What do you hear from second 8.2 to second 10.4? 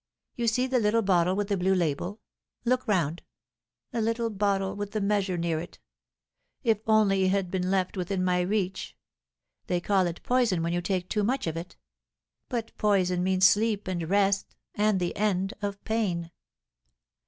my reach! They call it